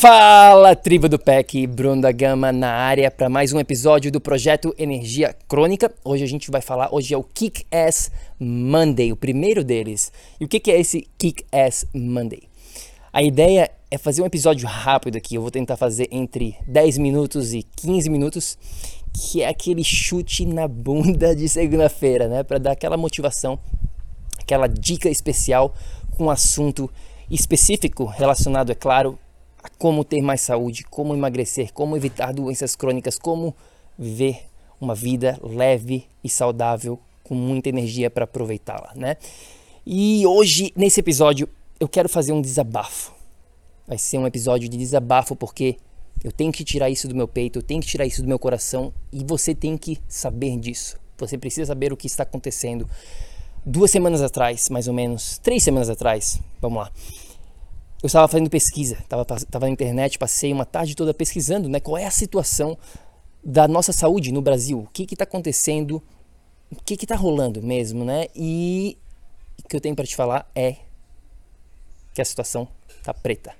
[0.00, 4.72] Fala, tribo do PEC, Bruno da Gama na área para mais um episódio do projeto
[4.78, 5.92] Energia Crônica.
[6.04, 10.12] Hoje a gente vai falar, hoje é o Kick Ass Monday, o primeiro deles.
[10.38, 12.42] E o que é esse Kick Ass Monday?
[13.12, 17.52] A ideia é fazer um episódio rápido aqui, eu vou tentar fazer entre 10 minutos
[17.52, 18.56] e 15 minutos,
[19.12, 22.44] que é aquele chute na bunda de segunda-feira, né?
[22.44, 23.58] Para dar aquela motivação,
[24.38, 25.74] aquela dica especial
[26.16, 26.88] com um assunto
[27.28, 29.18] específico relacionado, é claro,
[29.78, 33.54] como ter mais saúde, como emagrecer, como evitar doenças crônicas, como
[33.98, 34.44] viver
[34.80, 39.16] uma vida leve e saudável com muita energia para aproveitá-la, né?
[39.84, 41.48] E hoje nesse episódio
[41.80, 43.12] eu quero fazer um desabafo.
[43.86, 45.76] Vai ser um episódio de desabafo porque
[46.22, 48.38] eu tenho que tirar isso do meu peito, eu tenho que tirar isso do meu
[48.38, 50.98] coração e você tem que saber disso.
[51.18, 52.88] Você precisa saber o que está acontecendo.
[53.64, 56.92] Duas semanas atrás, mais ou menos, três semanas atrás, vamos lá
[58.02, 61.80] eu estava fazendo pesquisa, estava tava na internet, passei uma tarde toda pesquisando, né?
[61.80, 62.78] Qual é a situação
[63.42, 64.80] da nossa saúde no Brasil?
[64.80, 66.02] O que está acontecendo?
[66.70, 68.26] O que está rolando mesmo, né?
[68.36, 68.96] E
[69.64, 70.76] o que eu tenho para te falar é
[72.14, 72.68] que a situação
[73.02, 73.52] tá preta.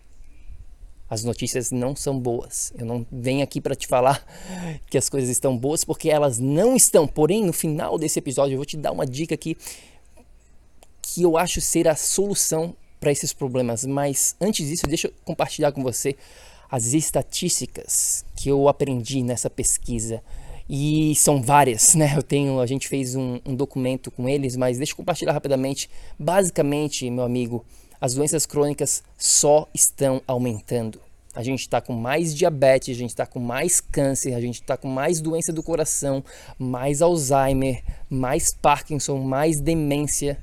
[1.10, 2.72] As notícias não são boas.
[2.78, 4.25] Eu não venho aqui para te falar
[4.88, 7.09] que as coisas estão boas porque elas não estão.
[7.09, 9.56] Porém, no final desse episódio eu vou te dar uma dica aqui
[11.00, 13.85] que eu acho ser a solução para esses problemas.
[13.85, 16.17] Mas antes disso, deixa eu compartilhar com você
[16.71, 20.23] as estatísticas que eu aprendi nessa pesquisa.
[20.69, 22.13] E são várias, né?
[22.17, 25.89] Eu tenho, a gente fez um, um documento com eles, mas deixa eu compartilhar rapidamente.
[26.19, 27.65] Basicamente, meu amigo,
[28.01, 31.01] as doenças crônicas só estão aumentando.
[31.35, 34.77] A gente está com mais diabetes, a gente está com mais câncer, a gente está
[34.77, 36.25] com mais doença do coração,
[36.59, 40.43] mais Alzheimer, mais Parkinson, mais demência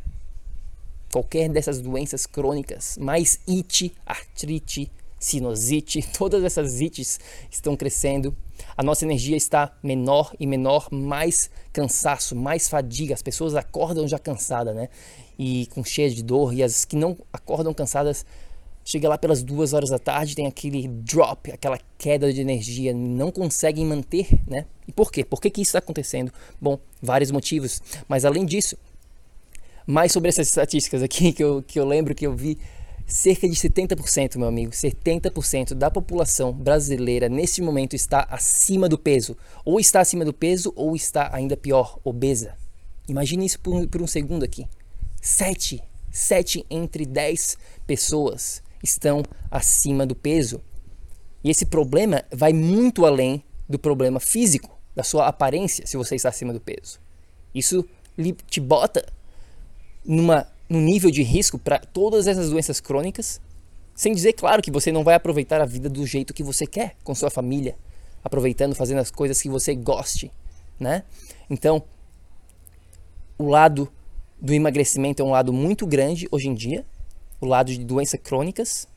[1.15, 8.35] qualquer dessas doenças crônicas, mais it, artrite, sinusite, todas essas ites estão crescendo.
[8.75, 13.13] A nossa energia está menor e menor, mais cansaço, mais fadiga.
[13.13, 14.89] As pessoas acordam já cansadas, né?
[15.39, 16.53] E com cheia de dor.
[16.53, 18.25] E as que não acordam cansadas,
[18.83, 23.31] chega lá pelas duas horas da tarde, tem aquele drop, aquela queda de energia, não
[23.31, 24.65] conseguem manter, né?
[24.85, 25.23] E por quê?
[25.23, 26.29] Por que, que isso está acontecendo?
[26.59, 27.81] Bom, vários motivos.
[28.05, 28.77] Mas além disso,
[29.85, 32.57] mais sobre essas estatísticas aqui que eu, que eu lembro que eu vi.
[33.07, 39.37] Cerca de 70%, meu amigo, 70% da população brasileira nesse momento está acima do peso.
[39.63, 42.55] Ou está acima do peso, ou está ainda pior, obesa.
[43.07, 44.65] Imagine isso por, por um segundo aqui.
[45.21, 50.59] 7, 7 entre 10 pessoas estão acima do peso.
[51.43, 56.29] E esse problema vai muito além do problema físico, da sua aparência, se você está
[56.29, 56.99] acima do peso.
[57.53, 57.85] Isso
[58.47, 59.05] te bota
[60.05, 63.41] numa, num nível de risco para todas essas doenças crônicas,
[63.95, 66.95] sem dizer, claro, que você não vai aproveitar a vida do jeito que você quer,
[67.03, 67.75] com sua família,
[68.23, 70.31] aproveitando, fazendo as coisas que você goste,
[70.79, 71.03] né?
[71.49, 71.83] Então,
[73.37, 73.89] o lado
[74.39, 76.85] do emagrecimento é um lado muito grande hoje em dia,
[77.39, 78.87] o lado de doenças crônicas,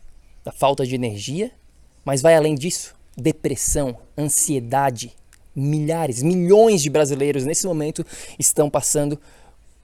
[0.44, 1.52] da falta de energia,
[2.04, 5.14] mas vai além disso, depressão, ansiedade,
[5.54, 8.04] milhares, milhões de brasileiros nesse momento
[8.38, 9.20] estão passando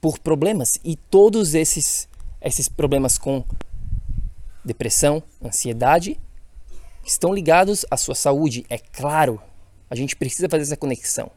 [0.04, 2.06] por problemas e todos esses
[2.38, 3.42] esses problemas com
[4.62, 6.20] depressão, ansiedade
[7.02, 9.40] estão ligados à sua saúde, é claro.
[9.88, 11.30] A gente precisa fazer essa conexão.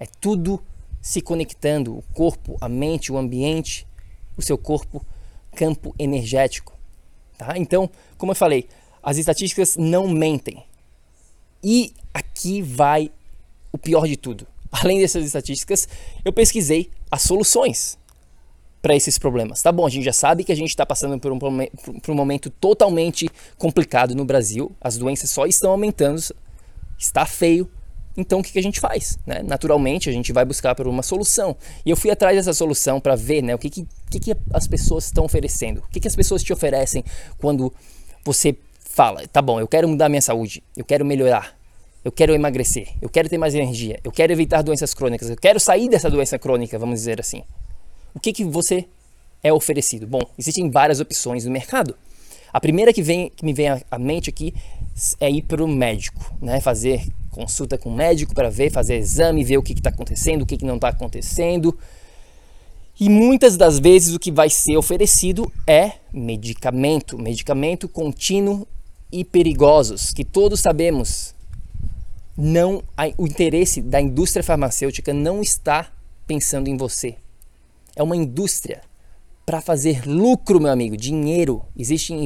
[0.00, 0.58] É tudo
[1.02, 3.86] se conectando, o corpo, a mente, o ambiente,
[4.38, 5.04] o seu corpo,
[5.54, 6.72] campo energético.
[7.36, 7.58] tá?
[7.58, 8.70] Então, como eu falei,
[9.02, 10.64] as estatísticas não mentem.
[11.62, 13.12] E aqui vai
[13.70, 14.46] o pior de tudo.
[14.70, 15.88] Além dessas estatísticas,
[16.24, 17.98] eu pesquisei as soluções
[18.80, 19.62] para esses problemas.
[19.62, 22.14] Tá bom, a gente já sabe que a gente está passando por um, por um
[22.14, 26.22] momento totalmente complicado no Brasil, as doenças só estão aumentando,
[26.98, 27.70] está feio.
[28.16, 29.18] Então o que, a gente faz?
[29.24, 29.42] Né?
[29.42, 31.56] Naturalmente a gente vai buscar por uma solução.
[31.84, 34.66] E eu fui atrás dessa solução para ver né, o que, que, que, que as
[34.66, 35.78] pessoas estão oferecendo.
[35.80, 37.04] O que, que as pessoas te oferecem
[37.38, 37.72] quando
[38.24, 41.56] você fala, tá bom, eu quero mudar minha saúde, eu quero melhorar,
[42.08, 45.60] eu quero emagrecer, eu quero ter mais energia, eu quero evitar doenças crônicas, eu quero
[45.60, 47.42] sair dessa doença crônica, vamos dizer assim.
[48.14, 48.86] O que, que você
[49.42, 50.06] é oferecido?
[50.06, 51.94] Bom, existem várias opções no mercado.
[52.50, 54.54] A primeira que, vem, que me vem à mente aqui
[55.20, 56.62] é ir para o médico, né?
[56.62, 60.46] fazer consulta com o médico para ver, fazer exame, ver o que está acontecendo, o
[60.46, 61.78] que, que não está acontecendo.
[62.98, 68.66] E muitas das vezes o que vai ser oferecido é medicamento, medicamento contínuo
[69.12, 71.36] e perigosos, que todos sabemos.
[72.40, 72.84] Não,
[73.16, 75.92] o interesse da indústria farmacêutica não está
[76.24, 77.16] pensando em você.
[77.96, 78.80] É uma indústria
[79.44, 81.64] para fazer lucro, meu amigo, dinheiro.
[81.76, 82.24] Existem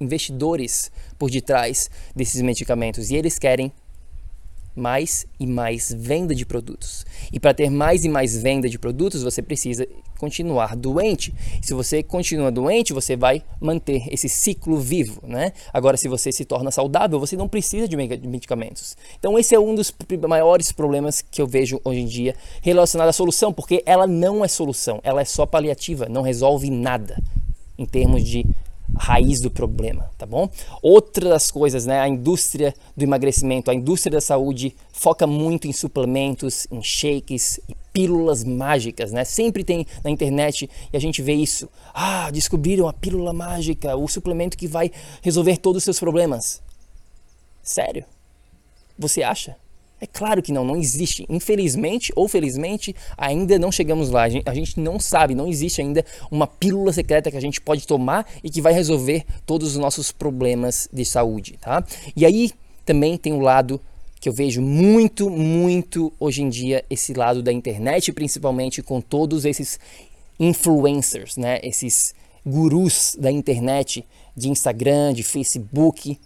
[0.00, 3.70] investidores por detrás desses medicamentos e eles querem
[4.74, 7.04] mais e mais venda de produtos.
[7.32, 9.86] E para ter mais e mais venda de produtos, você precisa
[10.18, 11.34] continuar doente.
[11.60, 15.52] Se você continua doente, você vai manter esse ciclo vivo, né?
[15.72, 18.96] Agora, se você se torna saudável, você não precisa de medicamentos.
[19.18, 19.92] Então, esse é um dos
[20.28, 24.48] maiores problemas que eu vejo hoje em dia relacionado à solução, porque ela não é
[24.48, 27.22] solução, ela é só paliativa, não resolve nada
[27.76, 28.46] em termos de
[28.94, 30.48] raiz do problema, tá bom?
[30.82, 32.00] Outras coisas, né?
[32.00, 37.76] A indústria do emagrecimento, a indústria da saúde foca muito em suplementos, em shakes e
[37.92, 39.24] pílulas mágicas, né?
[39.24, 41.68] Sempre tem na internet e a gente vê isso.
[41.94, 44.90] Ah, descobriram a pílula mágica, o suplemento que vai
[45.20, 46.62] resolver todos os seus problemas.
[47.62, 48.04] Sério?
[48.98, 49.56] Você acha?
[50.02, 51.24] É claro que não, não existe.
[51.28, 54.24] Infelizmente ou felizmente, ainda não chegamos lá.
[54.24, 58.26] A gente não sabe, não existe ainda uma pílula secreta que a gente pode tomar
[58.42, 61.84] e que vai resolver todos os nossos problemas de saúde, tá?
[62.16, 62.50] E aí
[62.84, 63.80] também tem o lado
[64.20, 69.44] que eu vejo muito, muito hoje em dia, esse lado da internet, principalmente com todos
[69.44, 69.78] esses
[70.36, 71.60] influencers, né?
[71.62, 72.12] Esses
[72.44, 74.04] gurus da internet,
[74.36, 76.18] de Instagram, de Facebook,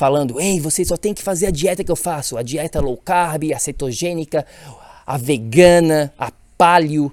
[0.00, 2.96] falando: ei, você só tem que fazer a dieta que eu faço, a dieta low
[2.96, 4.46] carb, a cetogênica,
[5.06, 7.12] a vegana, a paleo.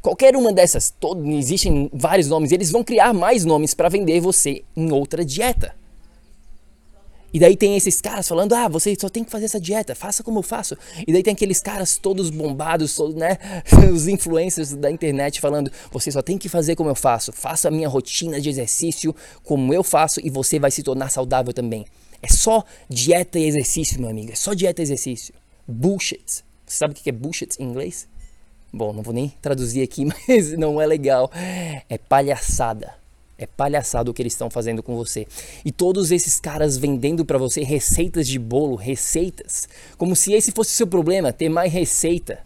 [0.00, 4.62] Qualquer uma dessas, todo, existem vários nomes, eles vão criar mais nomes para vender você
[4.74, 5.74] em outra dieta.
[7.34, 10.22] E daí tem esses caras falando: ah, você só tem que fazer essa dieta, faça
[10.22, 10.74] como eu faço.
[11.06, 13.36] E daí tem aqueles caras todos bombados, todos, né?
[13.92, 17.70] Os influencers da internet falando: você só tem que fazer como eu faço, faça a
[17.70, 19.14] minha rotina de exercício
[19.44, 21.84] como eu faço e você vai se tornar saudável também.
[22.22, 24.32] É só dieta e exercício, meu amigo.
[24.32, 25.34] É só dieta e exercício.
[25.66, 26.44] Bullshit.
[26.64, 28.08] Você sabe o que é bullshit em inglês?
[28.72, 31.30] Bom, não vou nem traduzir aqui, mas não é legal.
[31.88, 32.94] É palhaçada.
[33.36, 35.26] É palhaçada o que eles estão fazendo com você.
[35.64, 39.68] E todos esses caras vendendo para você receitas de bolo, receitas,
[39.98, 42.38] como se esse fosse o seu problema, ter mais receita,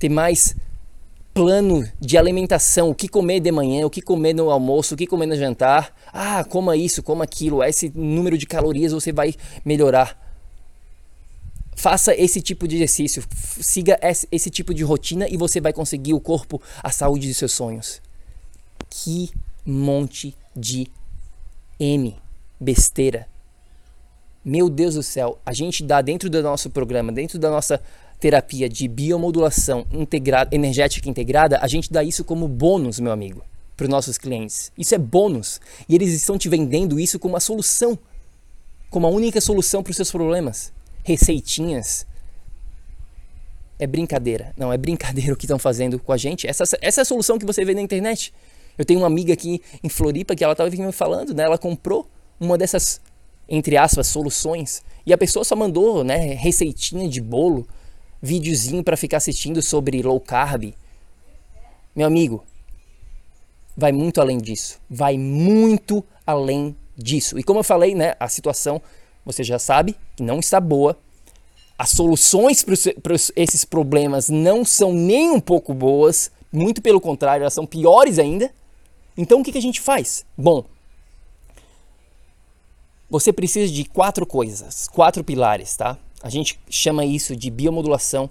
[0.00, 0.56] ter mais
[1.34, 5.06] plano de alimentação, o que comer de manhã, o que comer no almoço, o que
[5.06, 5.94] comer no jantar.
[6.12, 10.20] Ah, coma isso, coma aquilo, esse número de calorias você vai melhorar.
[11.74, 13.24] Faça esse tipo de exercício,
[13.60, 13.98] siga
[14.30, 18.00] esse tipo de rotina e você vai conseguir o corpo, a saúde de seus sonhos.
[18.90, 19.30] Que
[19.64, 20.86] monte de
[21.80, 22.16] M,
[22.60, 23.26] besteira.
[24.44, 27.80] Meu Deus do céu, a gente dá dentro do nosso programa, dentro da nossa
[28.22, 33.42] terapia de biomodulação integrada, energética integrada, a gente dá isso como bônus, meu amigo,
[33.76, 34.70] para os nossos clientes.
[34.78, 35.60] Isso é bônus.
[35.88, 37.98] E eles estão te vendendo isso como a solução,
[38.90, 40.72] como a única solução para os seus problemas.
[41.02, 42.06] Receitinhas.
[43.76, 44.54] É brincadeira.
[44.56, 46.46] Não, é brincadeira o que estão fazendo com a gente.
[46.46, 48.32] Essa, essa é a solução que você vê na internet.
[48.78, 51.42] Eu tenho uma amiga aqui em Floripa que ela estava me falando, né?
[51.42, 53.00] Ela comprou uma dessas,
[53.48, 54.80] entre aspas, soluções.
[55.04, 57.66] E a pessoa só mandou, né, receitinha de bolo
[58.22, 60.72] videozinho para ficar assistindo sobre low carb.
[61.94, 62.44] Meu amigo,
[63.76, 64.80] vai muito além disso.
[64.88, 67.38] Vai muito além disso.
[67.38, 68.80] E como eu falei, né, a situação,
[69.24, 70.96] você já sabe, que não está boa.
[71.76, 77.54] As soluções para esses problemas não são nem um pouco boas, muito pelo contrário, elas
[77.54, 78.52] são piores ainda.
[79.16, 80.24] Então o que, que a gente faz?
[80.38, 80.64] Bom,
[83.10, 85.98] você precisa de quatro coisas, quatro pilares, tá?
[86.22, 88.30] A gente chama isso de biomodulação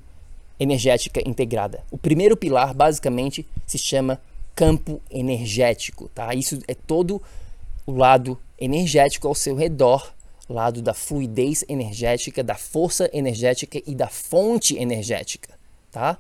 [0.60, 1.84] energética integrada.
[1.92, 4.22] O primeiro pilar, basicamente, se chama
[4.56, 6.34] campo energético, tá?
[6.34, 7.22] Isso é todo
[7.86, 10.14] o lado energético ao seu redor,
[10.48, 15.50] lado da fluidez energética, da força energética e da fonte energética,
[15.92, 16.18] tá?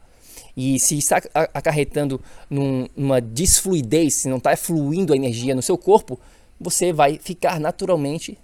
[0.55, 1.21] E se está
[1.53, 6.19] acarretando num, numa desfluidez, se não está fluindo a energia no seu corpo,
[6.59, 8.37] você vai ficar naturalmente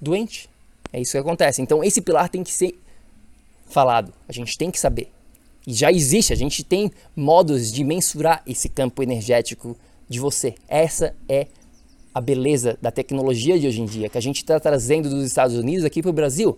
[0.00, 0.48] doente.
[0.96, 1.60] É isso que acontece.
[1.60, 2.74] Então esse pilar tem que ser
[3.66, 5.12] falado, a gente tem que saber.
[5.66, 9.76] E já existe, a gente tem modos de mensurar esse campo energético
[10.08, 10.54] de você.
[10.66, 11.48] Essa é
[12.14, 15.54] a beleza da tecnologia de hoje em dia, que a gente está trazendo dos Estados
[15.54, 16.56] Unidos aqui para o Brasil,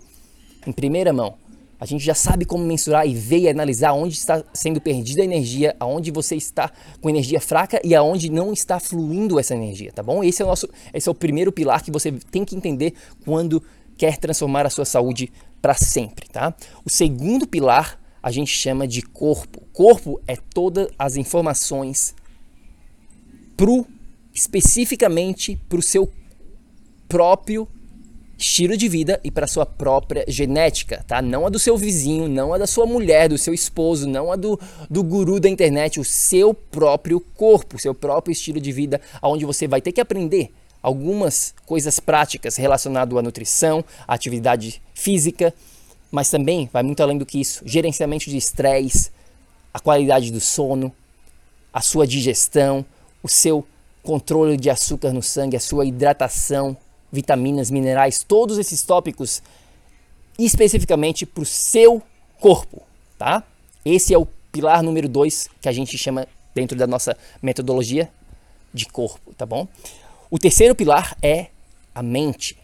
[0.64, 1.34] em primeira mão.
[1.80, 5.24] A gente já sabe como mensurar e ver e analisar onde está sendo perdida a
[5.24, 10.02] energia, aonde você está com energia fraca e aonde não está fluindo essa energia, tá
[10.02, 10.22] bom?
[10.22, 13.62] Esse é o nosso, esse é o primeiro pilar que você tem que entender quando
[13.98, 16.54] quer transformar a sua saúde para sempre, tá?
[16.84, 19.60] O segundo pilar a gente chama de corpo.
[19.72, 22.14] Corpo é todas as informações
[23.56, 23.84] pro
[24.32, 26.10] especificamente para o seu
[27.08, 27.66] próprio
[28.38, 31.20] estilo de vida e para sua própria genética, tá?
[31.20, 34.36] Não a do seu vizinho, não a da sua mulher, do seu esposo, não a
[34.36, 39.00] do, do guru da internet, o seu próprio corpo, o seu próprio estilo de vida,
[39.20, 45.54] onde você vai ter que aprender algumas coisas práticas relacionadas à nutrição, à atividade física,
[46.10, 49.10] mas também vai muito além do que isso, gerenciamento de estresse,
[49.72, 50.92] a qualidade do sono,
[51.72, 52.84] a sua digestão,
[53.22, 53.66] o seu
[54.02, 56.76] controle de açúcar no sangue, a sua hidratação,
[57.12, 59.42] vitaminas, minerais, todos esses tópicos
[60.38, 62.02] especificamente para o seu
[62.40, 62.82] corpo,
[63.18, 63.42] tá?
[63.84, 68.10] Esse é o pilar número dois que a gente chama dentro da nossa metodologia
[68.72, 69.66] de corpo, tá bom?
[70.30, 71.46] O terceiro pilar é
[71.94, 72.58] a mente.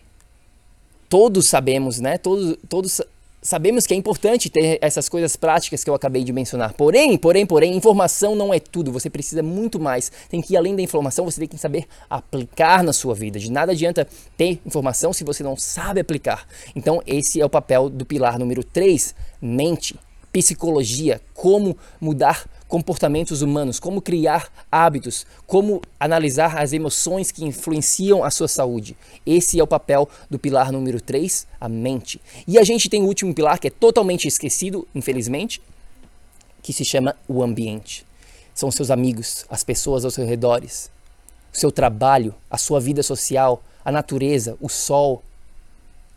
[1.09, 2.18] Todos sabemos, né?
[2.18, 3.00] Todos, todos
[3.44, 6.73] sabemos que é importante ter essas coisas práticas que eu acabei de mencionar.
[6.73, 8.90] Porém, porém, porém, informação não é tudo.
[8.92, 10.11] Você precisa muito mais.
[10.28, 13.38] Tem que ir além da informação, você tem que saber aplicar na sua vida.
[13.38, 16.47] De nada adianta ter informação se você não sabe aplicar.
[16.75, 19.94] Então, esse é o papel do pilar número 3, mente
[20.33, 22.44] psicologia, como mudar
[22.75, 28.97] comportamentos humanos, como criar hábitos, como analisar as emoções que influenciam a sua saúde.
[29.25, 32.21] Esse é o papel do pilar número 3, a mente.
[32.49, 35.62] E a gente tem o último pilar que é totalmente esquecido, infelizmente,
[36.64, 38.04] que se chama o ambiente.
[38.52, 40.90] São seus amigos, as pessoas ao seu redores,
[41.52, 45.23] o seu trabalho, a sua vida social, a natureza, o sol,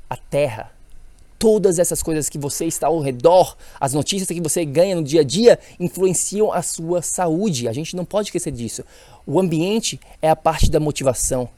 [0.10, 0.72] a terra,
[1.40, 5.22] todas essas coisas que você está ao redor, as notícias que você ganha no dia
[5.22, 7.68] a dia, influenciam a sua saúde.
[7.68, 8.84] A gente não pode esquecer disso.
[9.26, 11.50] O ambiente é a parte da motivação,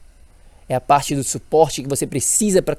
[0.68, 2.76] é a parte do suporte que você precisa para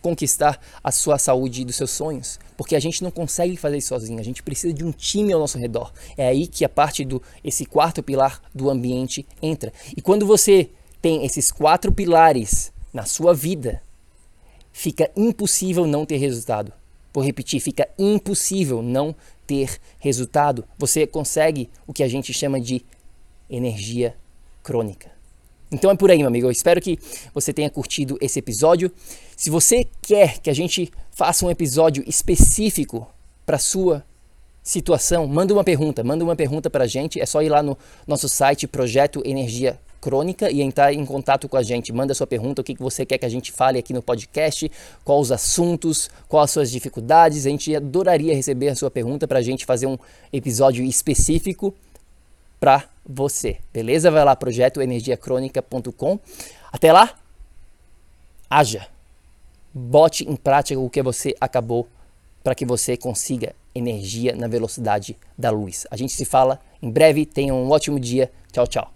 [0.00, 2.38] conquistar a sua saúde e dos seus sonhos.
[2.56, 5.40] Porque a gente não consegue fazer isso sozinho, a gente precisa de um time ao
[5.40, 5.92] nosso redor.
[6.16, 9.72] É aí que a parte do esse quarto pilar do ambiente entra.
[9.96, 10.70] E quando você
[11.02, 13.82] tem esses quatro pilares na sua vida,
[14.76, 16.70] fica impossível não ter resultado.
[17.10, 19.16] Vou repetir, fica impossível não
[19.46, 20.66] ter resultado.
[20.76, 22.84] Você consegue o que a gente chama de
[23.48, 24.14] energia
[24.62, 25.10] crônica.
[25.72, 26.46] Então é por aí, meu amigo.
[26.46, 26.98] Eu espero que
[27.32, 28.92] você tenha curtido esse episódio.
[29.34, 33.08] Se você quer que a gente faça um episódio específico
[33.46, 34.04] para sua
[34.62, 37.18] situação, manda uma pergunta, manda uma pergunta para a gente.
[37.18, 41.56] É só ir lá no nosso site Projeto Energia crônica e entrar em contato com
[41.56, 41.92] a gente.
[41.92, 44.70] Manda sua pergunta, o que você quer que a gente fale aqui no podcast,
[45.04, 47.44] quais os assuntos, quais as suas dificuldades.
[47.44, 49.98] A gente adoraria receber a sua pergunta para a gente fazer um
[50.32, 51.74] episódio específico
[52.60, 53.56] para você.
[53.72, 54.08] Beleza?
[54.08, 56.20] Vai lá, projetoenergiacronica.com.
[56.70, 57.12] Até lá,
[58.48, 58.86] haja.
[59.74, 61.88] Bote em prática o que você acabou
[62.44, 65.84] para que você consiga energia na velocidade da luz.
[65.90, 67.26] A gente se fala em breve.
[67.26, 68.30] Tenha um ótimo dia.
[68.52, 68.95] Tchau, tchau.